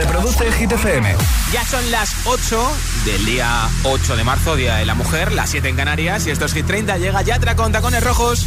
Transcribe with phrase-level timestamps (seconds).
[0.00, 1.14] Reproduce Hit FM.
[1.52, 2.72] Ya son las 8
[3.04, 6.46] del día 8 de marzo, Día de la Mujer, las 7 en Canarias, y esto
[6.46, 6.96] es Hit 30.
[6.96, 8.46] Llega Yatra con tacones rojos.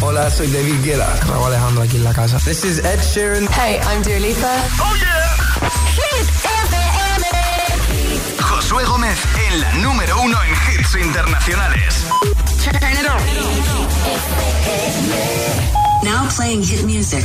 [0.00, 1.14] Hola, soy David Guetta.
[1.28, 2.38] Raúl Alejandro aquí en la casa.
[2.38, 3.46] This is Ed Sheeran.
[3.52, 4.50] Hey, I'm Dua Lipa.
[4.80, 5.36] ¡Oh, yeah!
[5.94, 6.26] Hit
[8.42, 9.18] Josué Gómez
[9.48, 12.04] en la número uno en hits internacionales.
[12.64, 13.22] Turn it on.
[16.02, 17.24] Now playing hit music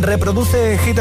[0.00, 0.98] Reproduce Hit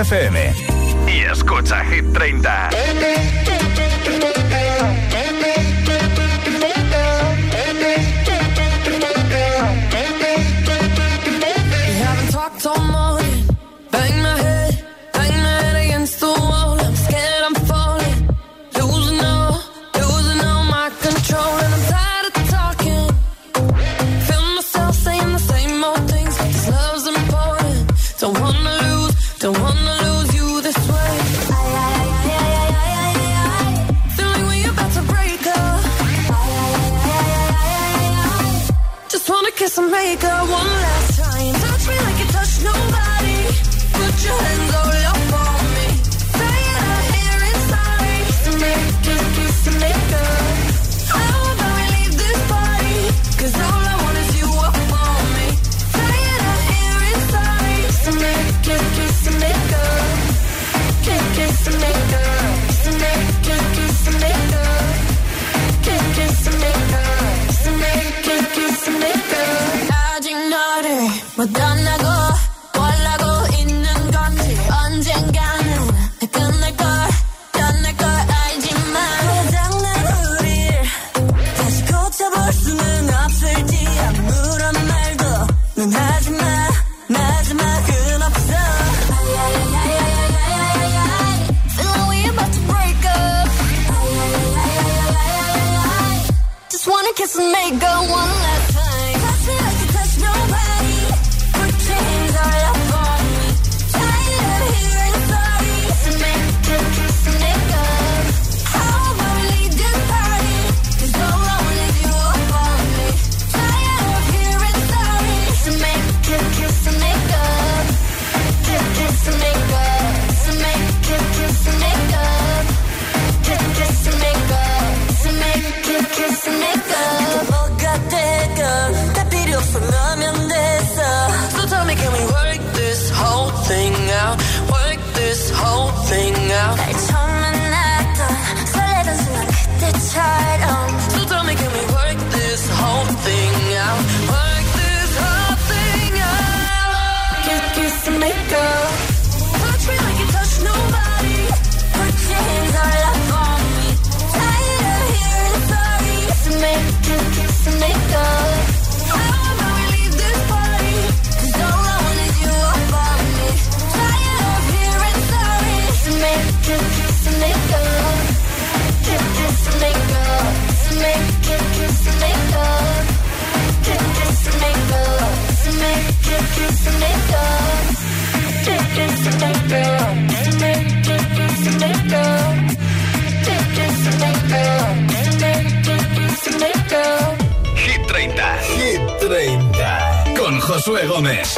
[191.08, 191.56] Gómez.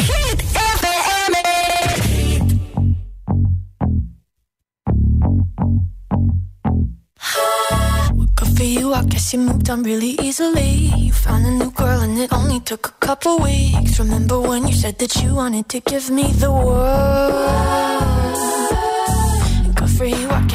[8.36, 10.92] Good for you, I guess you moved on really easily.
[10.98, 14.00] You found a new girl, and it only took a couple weeks.
[14.00, 17.85] Remember when you said that you wanted to give me the world?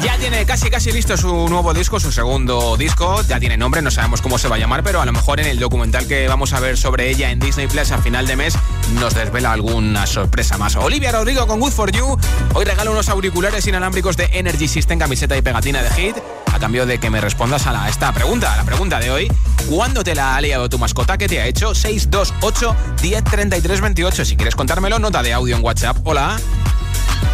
[0.00, 3.22] Ya tiene casi casi listo su nuevo disco, su segundo disco.
[3.22, 5.46] Ya tiene nombre, no sabemos cómo se va a llamar, pero a lo mejor en
[5.46, 8.56] el documental que vamos a ver sobre ella en Disney Plus a final de mes
[8.94, 10.76] nos desvela alguna sorpresa más.
[10.76, 12.18] Olivia Rodrigo con Good for You.
[12.54, 16.16] Hoy regalo unos auriculares inalámbricos de Energy System, camiseta y pegatina de Hit.
[16.52, 19.10] A cambio de que me respondas a, la, a esta pregunta, a la pregunta de
[19.10, 19.32] hoy.
[19.68, 21.18] ¿Cuándo te la ha liado tu mascota?
[21.18, 21.74] ¿Qué te ha hecho?
[21.74, 24.24] 628 103328.
[24.24, 25.98] Si quieres contármelo, nota de audio en WhatsApp.
[26.04, 26.38] Hola.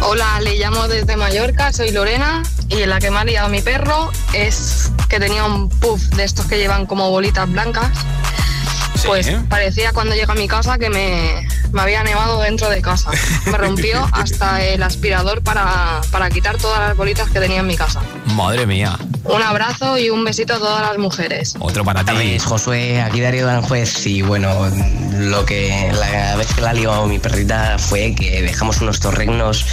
[0.01, 4.11] Hola, le llamo desde Mallorca, soy Lorena y la que me ha liado mi perro
[4.33, 7.91] es que tenía un puff de estos que llevan como bolitas blancas.
[9.03, 9.09] Sí.
[9.09, 13.11] Pues parecía cuando llegué a mi casa que me, me había nevado dentro de casa.
[13.47, 17.75] Me rompió hasta el aspirador para, para quitar todas las bolitas que tenía en mi
[17.75, 18.01] casa.
[18.27, 18.97] Madre mía.
[19.25, 21.55] Un abrazo y un besito a todas las mujeres.
[21.59, 22.39] Otro para ti.
[22.39, 24.69] Josué, aquí Darío Danjuez y bueno,
[25.13, 29.65] lo que la vez que la lió mi perrita fue que dejamos unos torregnos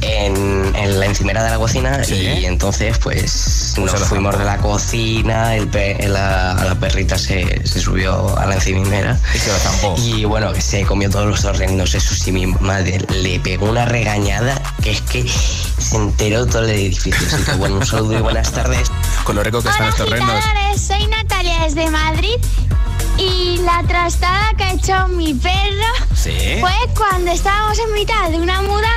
[0.00, 2.14] en, en la encimera de la cocina Sí.
[2.14, 7.66] y entonces pues Pues nos fuimos de la cocina, el pe- la, la perrita se,
[7.66, 9.94] se subió a la encimera Y se lo zampó.
[9.98, 13.84] y bueno, que se comió todos los torregnos, eso sí, mi madre le pegó una
[13.84, 17.26] regañada que es que se enteró todo el edificio.
[17.26, 18.90] Así que bueno, un saludo y buenas tardes.
[19.24, 20.30] Con lo rico que están estos reinos.
[20.30, 22.36] agitadores, soy Natalia desde Madrid
[23.18, 26.32] y la trastada que ha hecho mi perro Sí.
[26.60, 28.93] fue cuando estábamos en mitad de una mudanza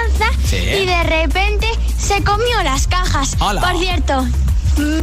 [2.18, 3.36] se comió las cajas.
[3.40, 3.62] Hola.
[3.62, 4.26] Por cierto,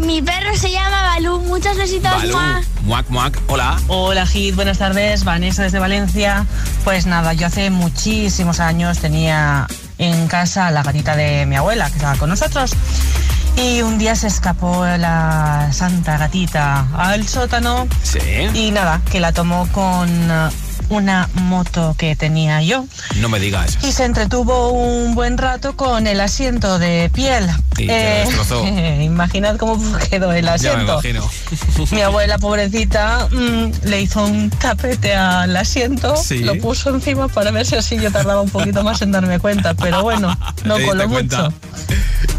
[0.01, 1.41] mi perro se llama Balú.
[1.41, 2.11] Muchos besitos.
[2.11, 2.33] Balú.
[2.33, 2.63] ¡mua!
[2.83, 3.41] Muac, muac.
[3.47, 3.77] Hola.
[3.87, 6.45] Hola Hit, buenas tardes, Vanessa desde Valencia.
[6.83, 9.69] Pues nada, yo hace muchísimos años tenía
[9.99, 12.73] en casa la gatita de mi abuela que estaba con nosotros
[13.57, 18.19] y un día se escapó la santa gatita al sótano Sí.
[18.55, 20.29] y nada, que la tomó con
[20.89, 22.85] una moto que tenía yo
[23.17, 23.79] No me digas.
[23.83, 27.47] y se entretuvo un buen rato con el asiento de piel.
[27.77, 28.67] Y te lo destrozó.
[29.03, 29.77] imaginad cómo
[30.11, 30.93] quedó el Ya me asiento.
[30.93, 31.31] imagino.
[31.91, 36.39] Mi abuela, pobrecita, mm, le hizo un tapete al asiento, Sí.
[36.41, 39.75] lo puso encima para ver si así yo tardaba un poquito más en darme cuenta,
[39.75, 41.43] pero bueno, no ¿Te diste coló cuenta?
[41.45, 41.55] mucho.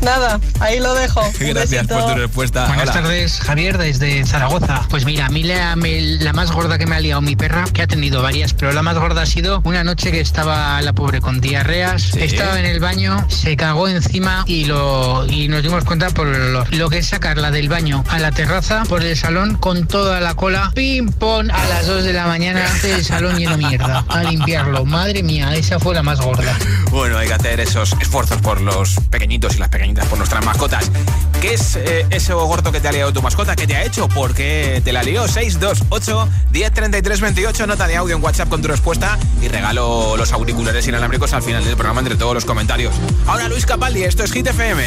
[0.02, 1.22] Nada, ahí lo dejo.
[1.22, 2.00] Un Gracias besito.
[2.00, 2.68] por tu respuesta.
[2.68, 2.94] Buenas Hola.
[2.94, 4.84] tardes, Javier, desde Zaragoza.
[4.90, 7.66] Pues mira, a mí la, me- la más gorda que me ha liado mi perra,
[7.74, 10.92] que ha tenido varias, pero la más gorda ha sido una noche que estaba la
[10.92, 12.20] pobre con diarreas, Sí.
[12.22, 16.42] estaba en el baño, se cagó encima y lo y nos dimos cuenta por el
[16.42, 16.68] olor.
[16.74, 20.34] Lo que es sacarla del baño a la terraza, por el salón, con toda la
[20.34, 24.84] cola, pim pom, a las 2 de la mañana, el salón lleno mierda, a limpiarlo.
[24.84, 26.58] Madre mía, esa fue la más gorda.
[26.92, 30.92] Bueno, hay que hacer esos esfuerzos por los pequeñitos y las pequeñitas, por nuestras mascotas.
[31.39, 33.56] ¿Qué es eh, eso gordo que te ha liado tu mascota?
[33.56, 34.10] ¿Qué te ha hecho?
[34.10, 35.25] ¿Por qué te la lió?
[35.27, 40.88] 628 1033 28, nota de audio en WhatsApp con tu respuesta y regalo los auriculares
[40.88, 42.96] inalámbricos al final del programa entre todos los comentarios.
[43.27, 44.84] Ahora Luis Capaldi, esto es Hit FM.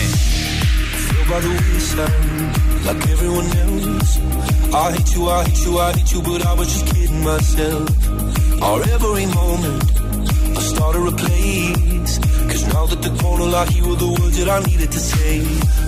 [12.49, 15.40] Cause now that the corner lock, you were the words that I needed to say.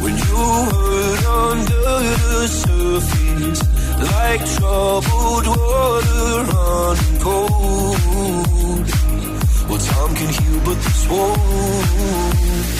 [0.02, 0.37] When you
[0.71, 1.83] hurt under
[2.37, 3.61] the surface,
[4.12, 5.90] like troubled water
[6.91, 8.89] running cold.
[9.69, 12.80] Well, time can heal, but this won't.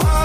[0.00, 0.23] To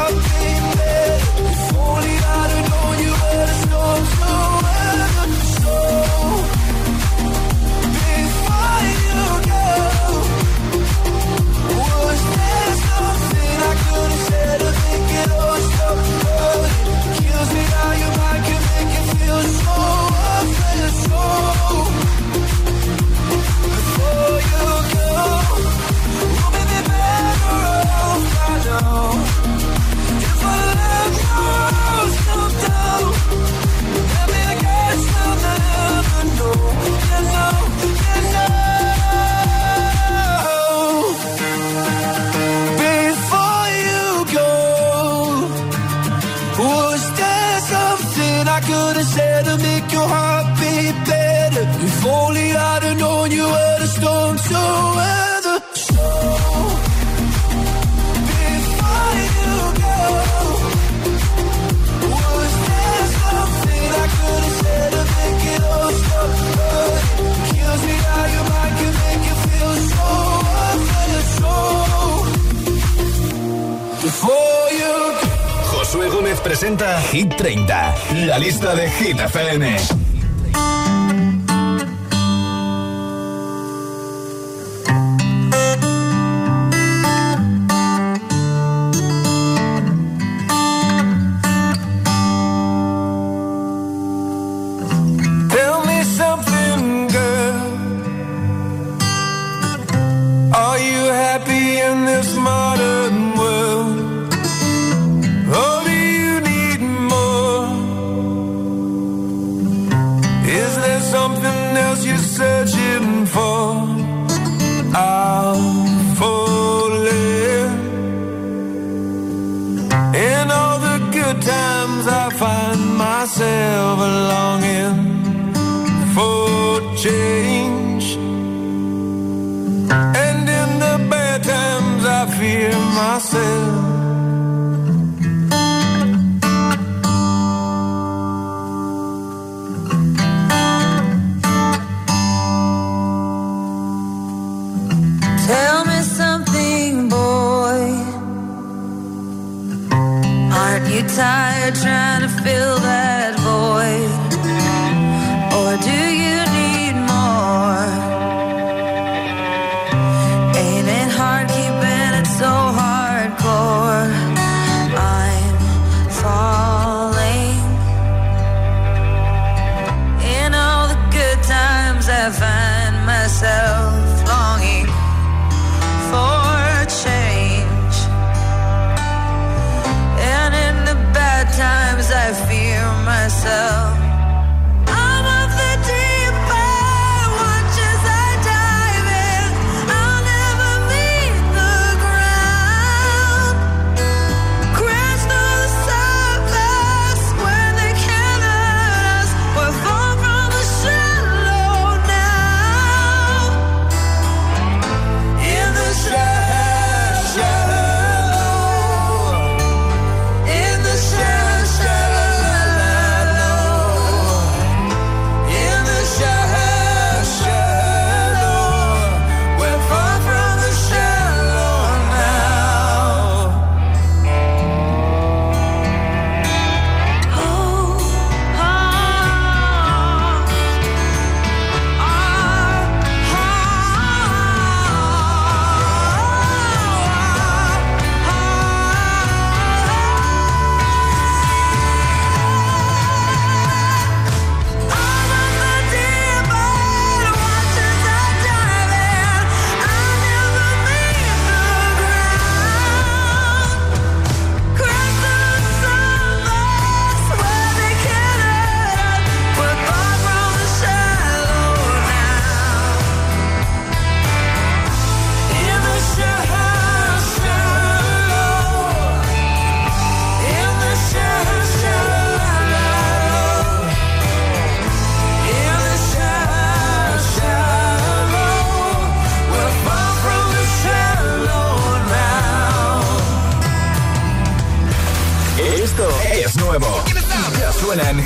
[78.49, 79.98] lista de Hit FM.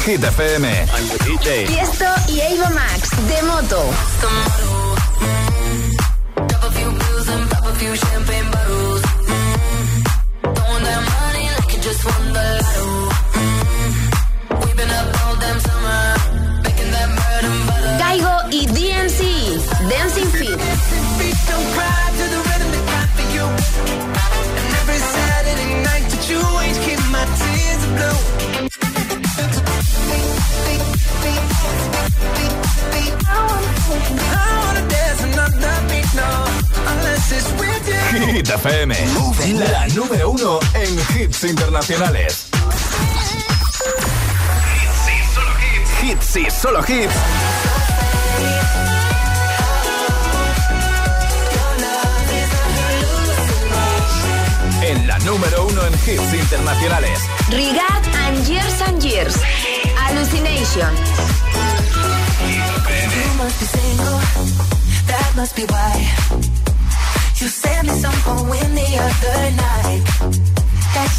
[0.03, 0.65] Hit FM.
[0.65, 2.12] I'm the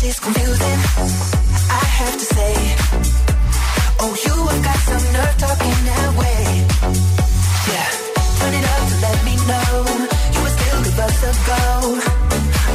[0.05, 0.81] Shit's confusing.
[1.81, 2.55] I have to say.
[4.01, 6.45] Oh, you have got some nerve talking that way.
[7.73, 7.89] Yeah,
[8.37, 9.71] turn it up to let me know
[10.35, 11.65] you would still give us a go.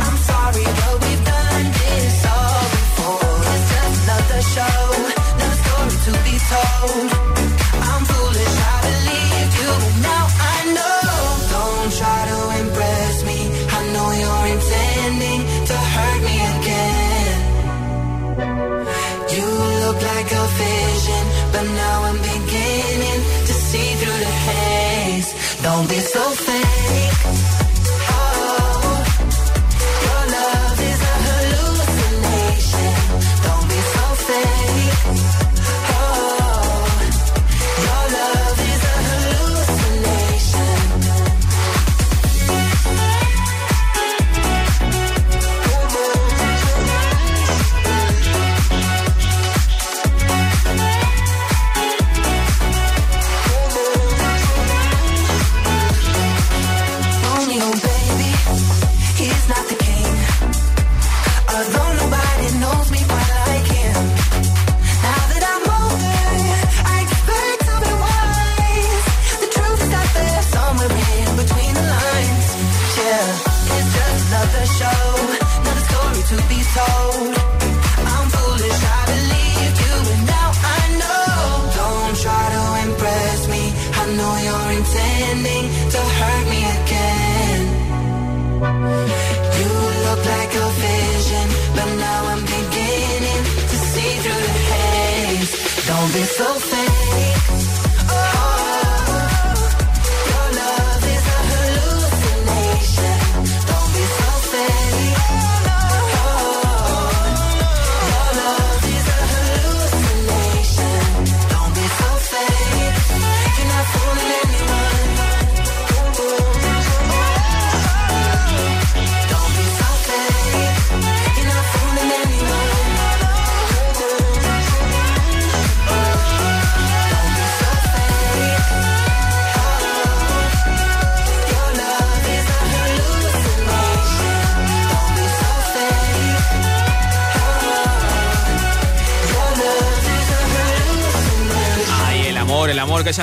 [0.05, 3.37] I'm sorry, but we've done this all before.
[3.53, 4.81] It's just another show,
[5.37, 7.18] another story to be told.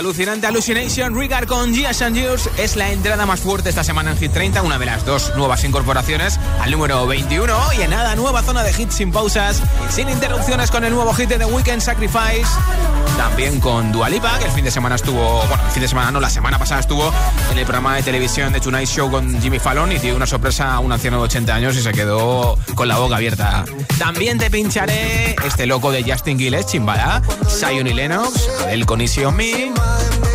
[0.06, 0.46] Alucinante.
[0.46, 2.16] Hallucination, Rigard con Gias and
[2.58, 5.64] es la entrada más fuerte esta semana en Hit 30, una de las dos nuevas
[5.64, 7.72] incorporaciones al número 21.
[7.76, 11.28] Y en nada, nueva zona de hits sin pausas, sin interrupciones con el nuevo hit
[11.28, 12.46] de The Weekend Sacrifice.
[13.16, 16.10] También con Dua Lipa, que el fin de semana estuvo, bueno, el fin de semana
[16.12, 17.12] no, la semana pasada estuvo
[17.50, 20.74] en el programa de televisión de Tonight Show con Jimmy Fallon y dio una sorpresa
[20.74, 23.64] a un anciano de 80 años y se quedó con la boca abierta.
[23.98, 29.24] También te pincharé este loco de Justin Gilles, Chimbala, Zion y Lennox, el con Easy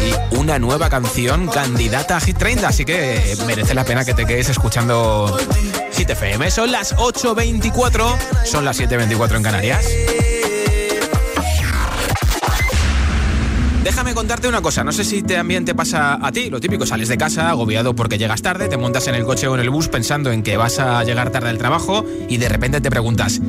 [0.02, 4.26] y una nueva canción candidata a Hit 30, así que merece la pena que te
[4.26, 5.38] quedes escuchando
[5.94, 6.50] Hit FM.
[6.52, 9.86] Son las 8.24, son las 7.24 en Canarias.
[13.84, 17.08] Déjame contarte una cosa, no sé si también te pasa a ti, lo típico, sales
[17.08, 19.88] de casa agobiado porque llegas tarde, te montas en el coche o en el bus
[19.88, 23.42] pensando en que vas a llegar tarde al trabajo y de repente te preguntas,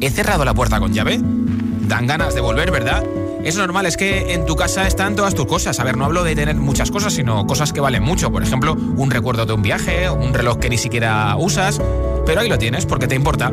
[0.00, 1.18] ¿he cerrado la puerta con llave?
[1.22, 3.02] Dan ganas de volver, ¿verdad?
[3.44, 5.80] Es normal, es que en tu casa están todas tus cosas.
[5.80, 8.30] A ver, no hablo de tener muchas cosas, sino cosas que valen mucho.
[8.30, 11.80] Por ejemplo, un recuerdo de un viaje, un reloj que ni siquiera usas.
[12.24, 13.52] Pero ahí lo tienes porque te importa.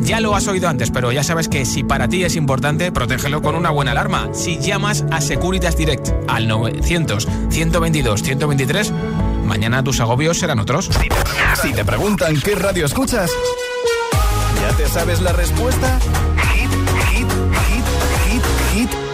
[0.00, 3.40] Ya lo has oído antes, pero ya sabes que si para ti es importante, protégelo
[3.40, 4.30] con una buena alarma.
[4.32, 8.90] Si llamas a Securitas Direct al 900-122-123,
[9.44, 10.90] mañana tus agobios serán otros.
[11.62, 13.30] Si te preguntan qué radio escuchas,
[14.60, 16.00] ¿ya te sabes la respuesta?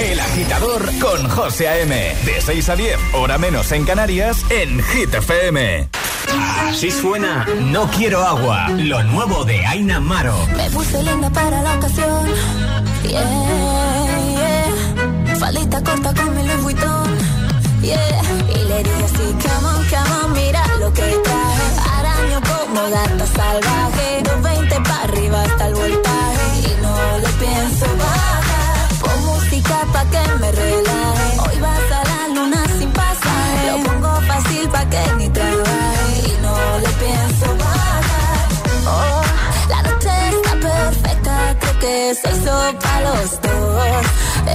[0.00, 1.94] El agitador con José A.M.
[2.24, 5.88] De 6 a 10, hora menos en Canarias, en Hit FM.
[6.68, 10.34] Así suena No Quiero Agua, lo nuevo de Aina Maro.
[10.56, 12.26] Me puse linda para la ocasión.
[13.02, 13.22] Yeah,
[14.36, 15.36] yeah.
[15.36, 17.18] Faldita corta con mi Louis Vuitton.
[17.82, 18.22] Yeah.
[18.54, 21.70] Y le dije así, come on, come on, mira lo que traje.
[22.74, 24.22] Para gata salvaje.
[24.22, 26.46] 220 para arriba hasta el voltaje.
[26.68, 27.99] Y no le pienso
[29.60, 31.38] música pa' que me relaje.
[31.40, 33.70] Hoy vas a la luna sin pasaje.
[33.70, 36.28] Lo pongo fácil pa' que ni trabaje.
[36.28, 38.48] Y no le pienso bajar.
[38.86, 39.22] Oh,
[39.68, 41.34] la noche está perfecta.
[41.60, 44.04] Creo que se hizo pa' los dos.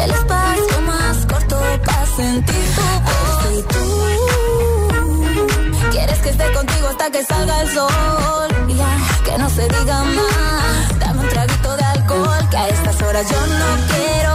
[0.04, 3.66] El espacio más corto pa' sentir tu voz.
[3.74, 3.86] Tú
[5.92, 8.50] quieres que esté contigo hasta que salga el sol.
[8.82, 11.00] Ya, que no se diga más.
[11.00, 12.50] Dame un traguito de alcohol.
[12.50, 14.35] Que a estas horas yo no quiero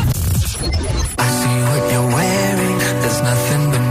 [1.51, 2.77] See what you're wearing.
[3.01, 3.90] There's nothing beneath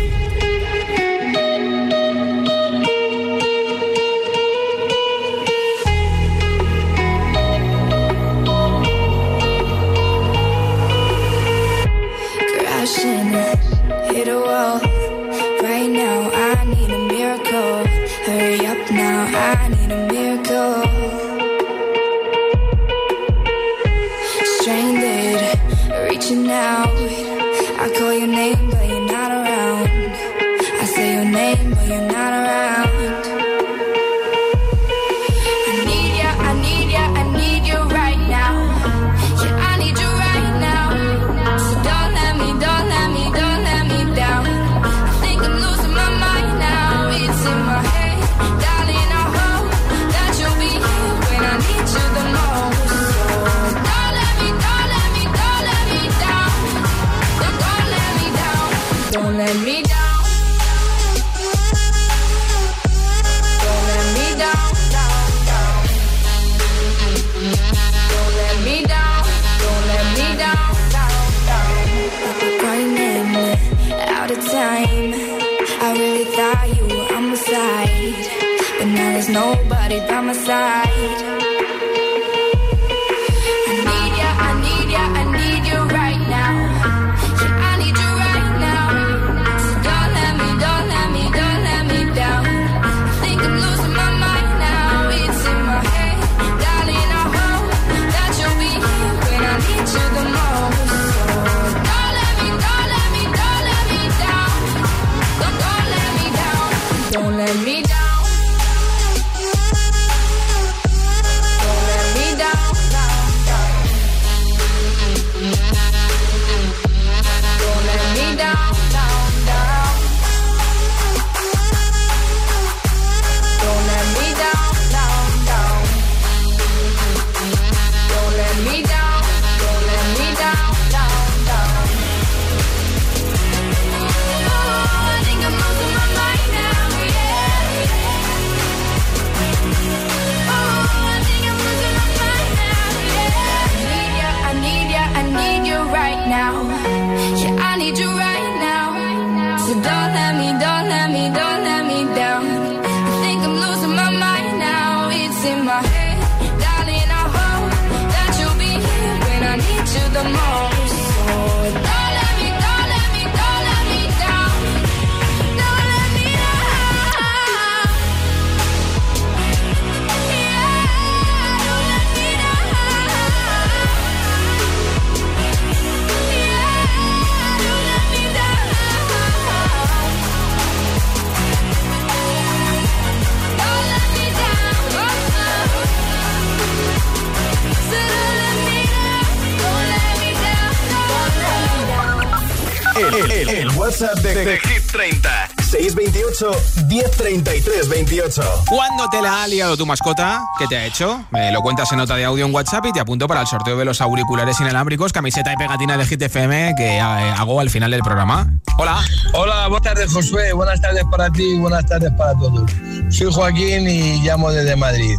[199.11, 200.41] te la ha liado tu mascota?
[200.57, 201.23] ¿Qué te ha hecho?
[201.31, 203.77] Me lo cuentas en nota de audio en WhatsApp y te apunto para el sorteo
[203.77, 207.91] de los auriculares inalámbricos, camiseta y pegatina de Hit FM que eh, hago al final
[207.91, 208.47] del programa.
[208.77, 209.01] Hola.
[209.33, 210.53] Hola, buenas tardes, Josué.
[210.53, 212.71] Buenas tardes para ti y buenas tardes para todos.
[213.09, 215.15] Soy Joaquín y llamo desde Madrid.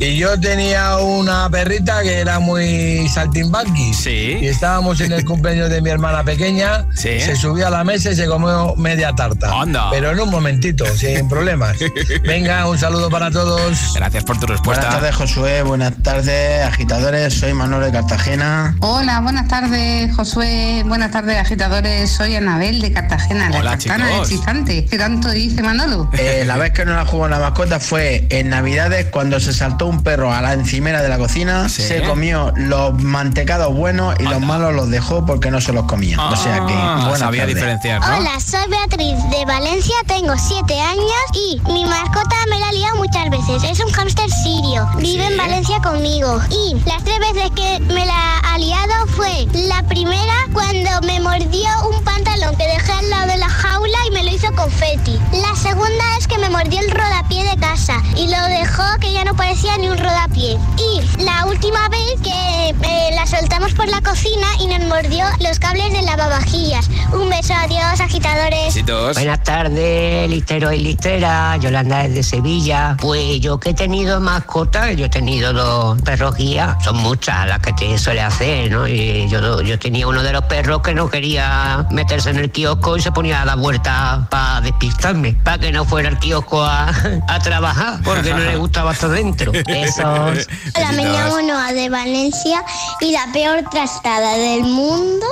[0.00, 3.94] Y yo tenía una perrita que era muy saltimbanqui.
[3.94, 4.38] Sí.
[4.40, 6.86] Y estábamos en el cumpleaños de mi hermana pequeña.
[6.94, 7.20] Sí.
[7.20, 9.50] Se subió a la mesa y se comió media tarta.
[9.60, 9.90] Anda.
[9.90, 11.76] Pero en un momentito, sin problemas.
[12.22, 13.92] Venga, un saludo para todos.
[13.94, 14.84] Gracias por tu respuesta.
[14.86, 15.62] Buenas tardes, Josué.
[15.62, 17.34] Buenas tardes, agitadores.
[17.34, 18.76] Soy Manuel de Cartagena.
[18.80, 20.82] Hola, buenas tardes, Josué.
[20.86, 22.10] Buenas tardes, agitadores.
[22.10, 24.30] Soy Anabel de Cartagena, la Hola, cartana chicos.
[24.30, 24.84] hechizante.
[24.86, 26.10] ¿Qué tanto dice Manolo?
[26.14, 29.86] Eh, la vez que no la jugó la mascota fue en Navidades cuando se saltó
[29.86, 31.82] un perro a la encimera de la cocina, Sí.
[31.82, 36.20] se comió los mantecados buenos y los malos los dejó porque no se los comía.
[36.20, 37.54] o sea que, Ah, sabía tardes.
[37.56, 38.16] diferenciar, ¿no?
[38.18, 41.02] Hola, soy Beatriz de Valencia, tengo 7 años
[41.34, 43.62] y mi mascota me la ha liado muchas veces.
[43.64, 44.88] Es un hámster sirio.
[44.98, 46.40] Vive en Valencia conmigo.
[46.50, 51.68] Y las tres veces que me la ha liado fue la primera cuando me mordió
[51.90, 55.18] un pantalón que dejé al lado de la jaula y me lo hizo confeti.
[55.32, 59.24] La segunda es que me mordió el rodapié de casa y lo dejó que ya
[59.24, 60.58] no parecía ni un rodapié.
[60.78, 65.58] Y la última vez que eh, la soltamos por la cocina y nos mordió los
[65.58, 66.88] cables de lavavajillas.
[67.12, 68.74] Un beso, adiós, agitadores.
[69.14, 71.56] Buenas tardes, listero y listera.
[71.58, 72.96] Yolanda desde Sevilla.
[73.00, 76.82] Pues yo que he tenido mascotas, yo he tenido dos perros guías.
[76.84, 78.86] Son muchas las que te suele hacer, ¿no?
[78.88, 82.96] Y yo, yo tenía uno de los perros que no quería meterse en el kiosco
[82.96, 86.88] y se ponía a dar vueltas para despistarme, para que no fuera al kiosco a,
[87.28, 89.52] a trabajar, porque no le gustaba estar dentro.
[89.66, 90.48] Esos.
[90.76, 92.64] Hola, me llamo Noa de Valencia
[93.00, 95.26] y la peor trastada del mundo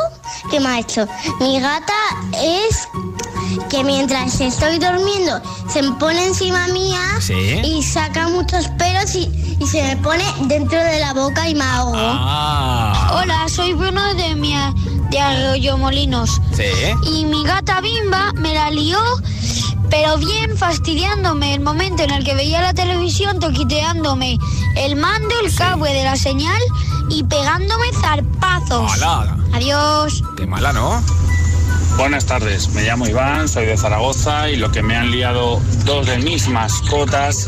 [0.50, 1.06] que me ha hecho
[1.40, 1.92] mi gata
[2.42, 2.88] es
[3.68, 7.60] que mientras estoy durmiendo se me pone encima mía Sí.
[7.62, 11.64] y saca muchos pelos y, y se me pone dentro de la boca y me
[11.64, 11.96] ahogo.
[11.96, 13.20] Ah.
[13.20, 14.54] Hola, soy Bruno de, mi,
[15.10, 16.40] de Arroyo Molinos.
[16.54, 16.64] Sí.
[17.12, 18.98] Y mi gata Bimba me la lió,
[19.88, 24.38] pero bien fastidiándome el momento en el que veía la televisión, toquiteándome
[24.76, 26.60] el mando, el cable de la señal
[27.08, 28.92] y pegándome zarpazos.
[29.52, 30.22] Adiós.
[30.36, 31.02] Qué mala, ¿no?
[32.00, 36.06] Buenas tardes, me llamo Iván, soy de Zaragoza y lo que me han liado dos
[36.06, 37.46] de mis mascotas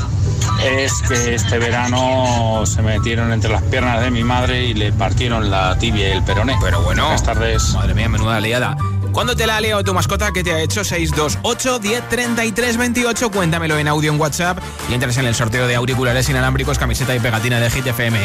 [0.63, 5.51] es que este verano se metieron entre las piernas de mi madre y le partieron
[5.51, 6.55] la tibia y el peroné.
[6.61, 7.05] Pero bueno.
[7.05, 7.73] Buenas tardes.
[7.73, 8.77] Madre mía, menuda liada.
[9.11, 10.33] ¿Cuándo te la ha liado tu mascota?
[10.33, 10.85] ¿Qué te ha hecho?
[10.85, 13.31] 628 10 33 28.
[13.31, 14.59] Cuéntamelo en audio en WhatsApp
[14.91, 18.19] y entras en el sorteo de auriculares inalámbricos, camiseta y pegatina de Hit FM.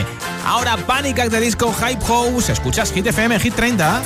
[0.45, 2.49] Ahora Panic the Disco Hype House.
[2.49, 4.03] Escuchas Hit FM, Hit 30.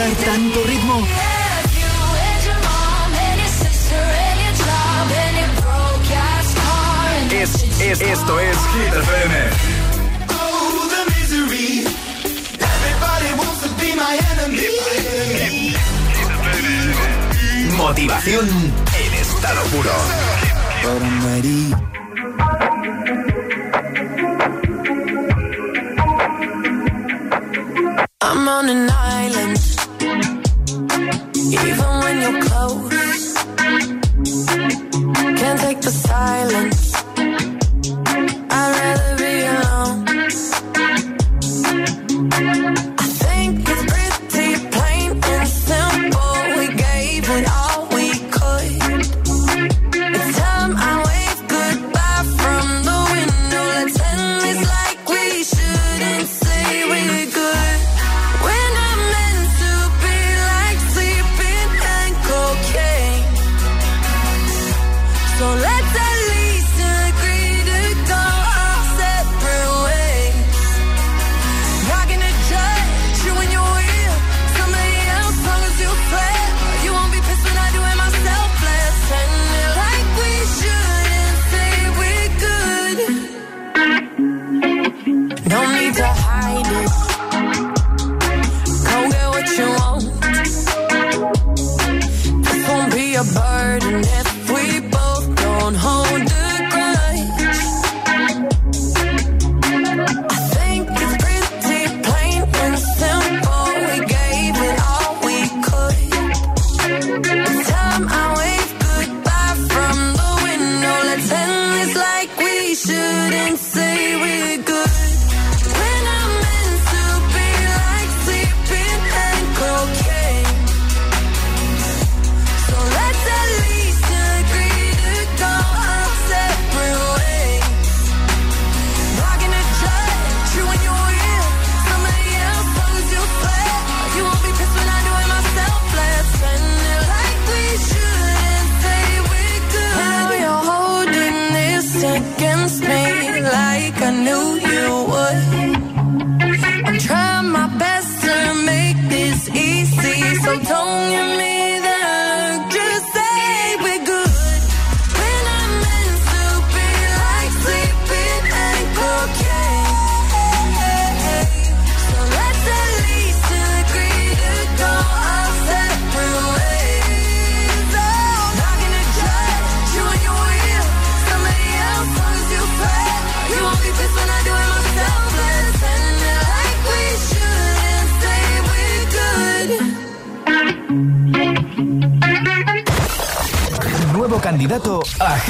[0.00, 1.06] música y tanto ritmo.
[7.32, 9.50] Es, es, esto es Hit FM.
[17.76, 19.90] Motivación en estado puro.
[28.22, 29.59] I'm on an island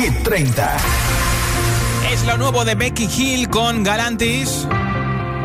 [0.01, 0.77] Hit 30.
[2.11, 4.67] Es lo nuevo de Becky Hill con Galantis.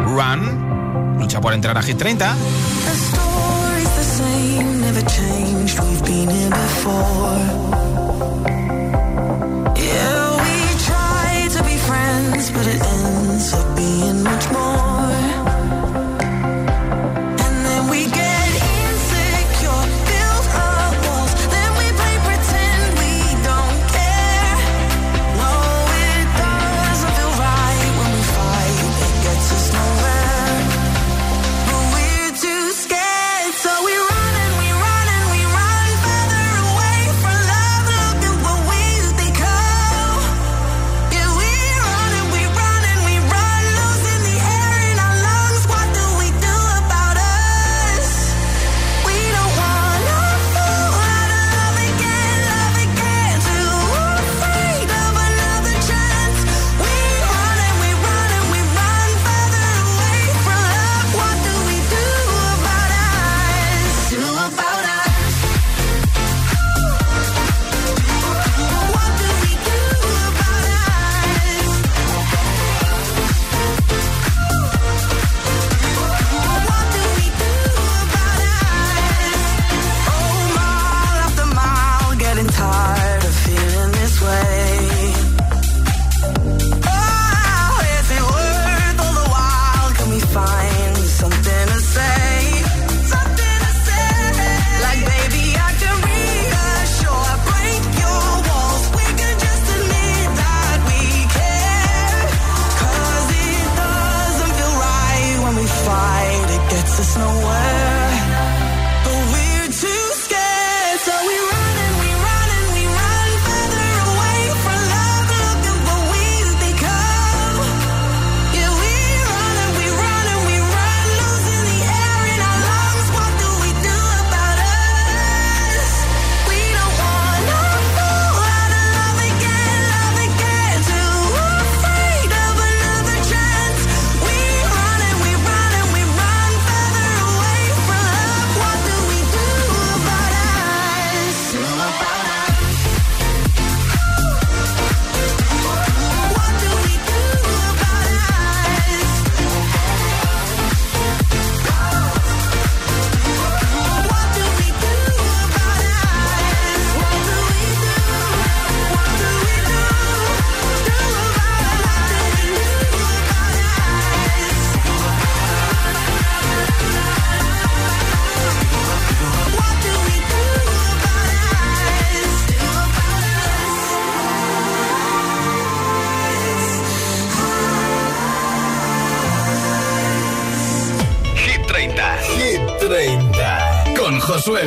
[0.05, 1.17] Run.
[1.19, 2.33] Lucha por entrar a Hit 30.
[4.93, 5.05] The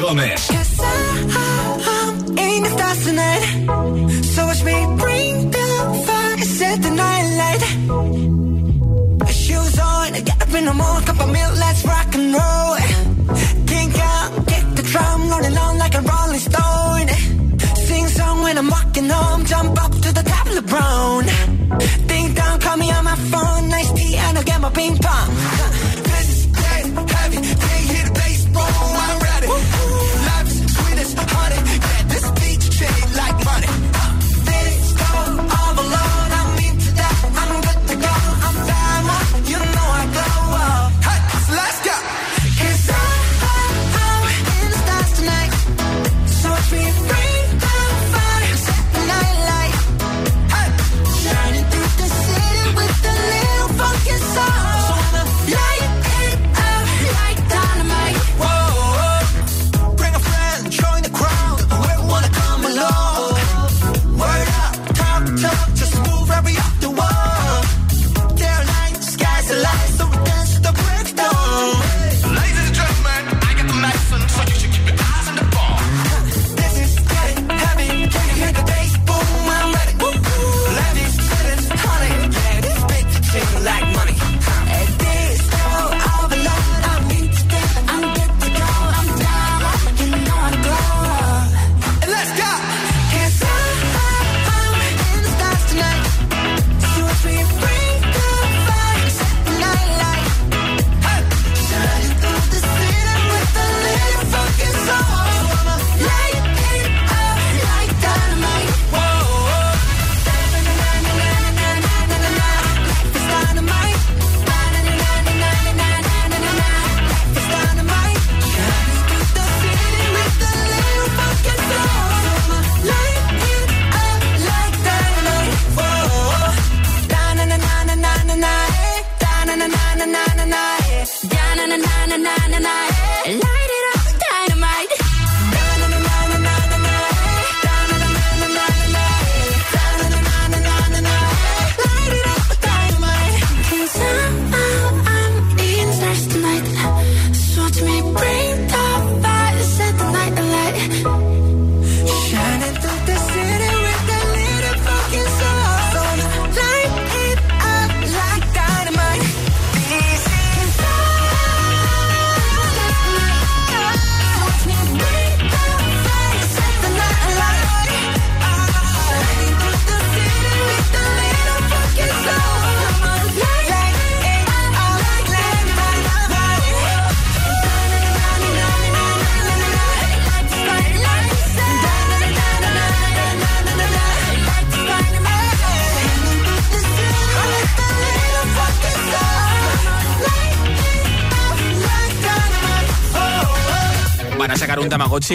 [0.09, 0.48] Gomez.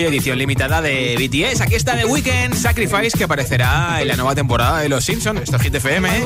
[0.01, 1.61] Edición limitada de BTS.
[1.61, 5.41] Aquí está The Weeknd Sacrifice, que aparecerá en la nueva temporada de Los Simpsons.
[5.41, 6.09] Esto es Hit FM.
[6.09, 6.23] ¿eh?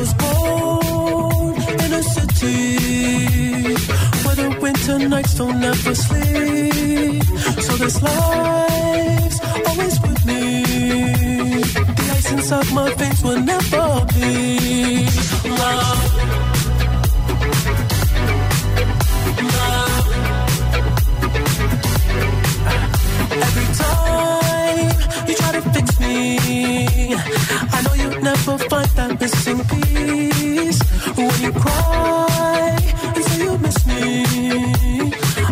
[26.10, 30.82] I know you never find that missing piece.
[31.18, 32.80] When you cry
[33.16, 34.26] and say you miss me,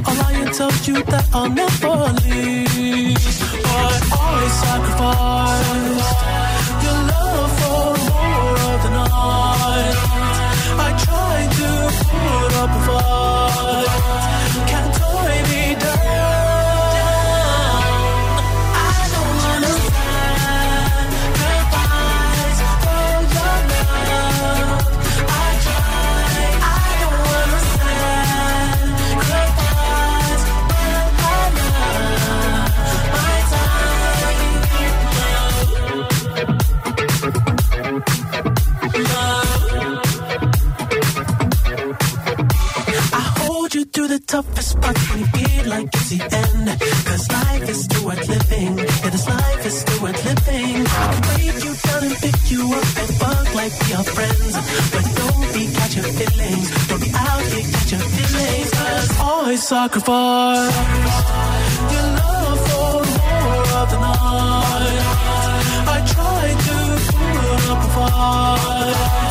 [0.06, 3.18] I'll lie and tell you that I'll never leave.
[3.64, 6.15] But always sacrifice.
[46.18, 46.68] the end.
[47.06, 48.78] Cause life is still worth living.
[48.78, 50.86] Yeah, this life is still worth living.
[50.88, 54.54] I can wait you down and pick you up and fuck like we are friends.
[54.94, 56.88] But don't be catching feelings.
[56.88, 58.72] Don't be out here catching feelings.
[58.72, 60.76] Cause always sacrifice
[61.94, 65.04] your love for more of the night.
[65.88, 66.76] I try to
[67.12, 69.25] put up a fight.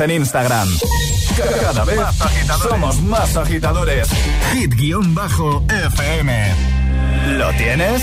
[0.00, 0.68] en Instagram.
[1.60, 2.00] Cada vez
[2.62, 4.08] somos más agitadores.
[4.52, 5.58] Hit-FM.
[7.38, 8.02] ¿Lo tienes?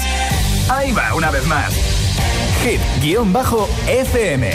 [0.70, 1.74] Ahí va, una vez más.
[2.64, 4.52] Hit-FM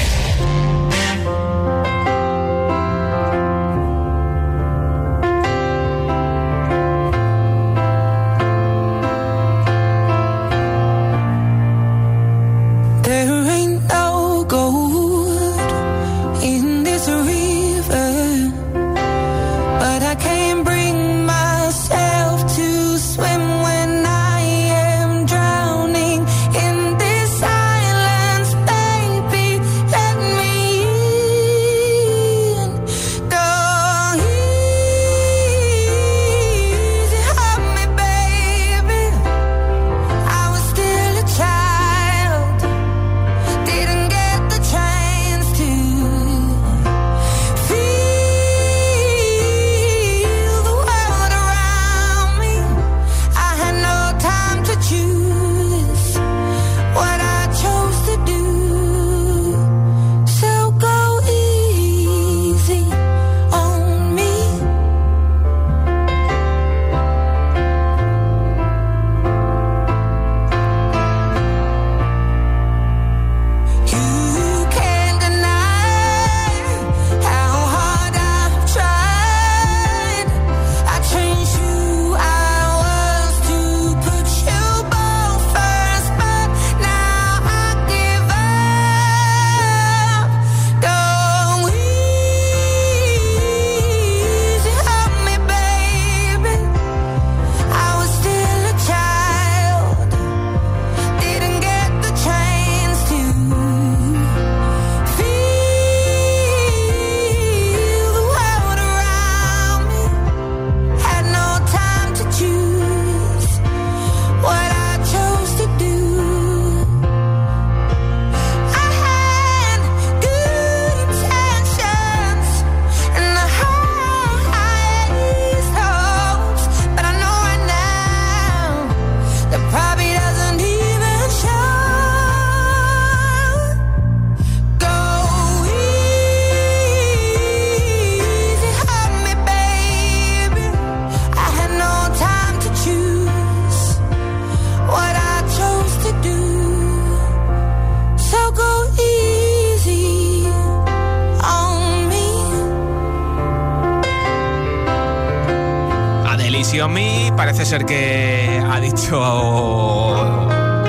[156.83, 157.33] on Me.
[157.37, 159.23] Parece ser que ha dicho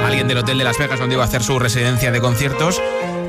[0.04, 2.82] alguien del Hotel de Las Vegas donde iba a hacer su residencia de conciertos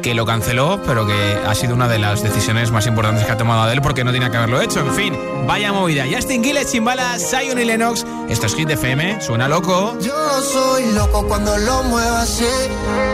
[0.05, 3.39] que lo canceló, pero que ha sido una de las decisiones más importantes que ha
[3.39, 4.81] tomado Adele porque no tenía que haberlo hecho.
[4.81, 6.05] En fin, vaya movida.
[6.05, 8.05] Justin Gilles, Chimbala, Zion y Lennox.
[8.29, 9.97] Esto es Hit FM, suena loco.
[10.01, 12.45] Yo soy loco cuando lo muevo así,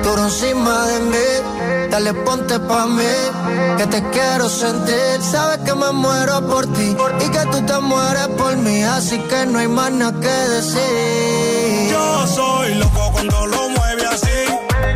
[0.02, 1.88] tú encima de mí.
[1.90, 3.04] Dale, ponte pa' mí,
[3.78, 5.20] que te quiero sentir.
[5.20, 9.46] Sabes que me muero por ti y que tú te mueres por mí, así que
[9.46, 10.26] no hay más nada que
[10.56, 11.88] decir.
[11.88, 14.40] Yo soy loco cuando lo mueve así,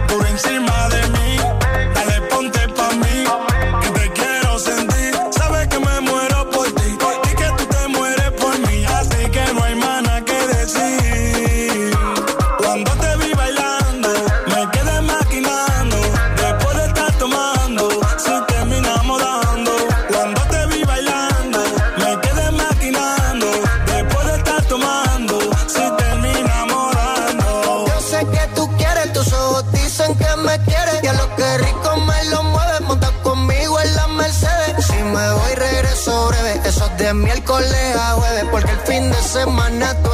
[0.08, 1.53] por encima de mí.
[39.34, 40.13] semana tú